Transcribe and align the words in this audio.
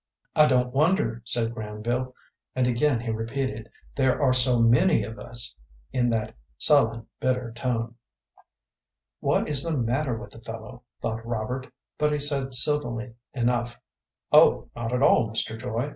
"I 0.35 0.47
don't 0.47 0.73
wonder," 0.73 1.21
said 1.25 1.53
Granville, 1.53 2.15
and 2.55 2.65
again 2.65 3.01
he 3.01 3.11
repeated, 3.11 3.69
"There 3.95 4.19
are 4.19 4.33
so 4.33 4.57
many 4.59 5.03
of 5.03 5.19
us," 5.19 5.53
in 5.91 6.09
that 6.09 6.33
sullen, 6.57 7.05
bitter 7.19 7.51
tone. 7.51 7.93
"What 9.19 9.47
is 9.47 9.61
the 9.61 9.77
matter 9.77 10.17
with 10.17 10.31
the 10.31 10.41
fellow?" 10.41 10.81
thought 11.03 11.23
Robert; 11.23 11.71
but 11.99 12.11
he 12.13 12.19
said, 12.19 12.51
civilly 12.51 13.13
enough; 13.35 13.77
"Oh, 14.31 14.71
not 14.75 14.91
at 14.91 15.03
all, 15.03 15.29
Mr. 15.29 15.55
Joy. 15.55 15.89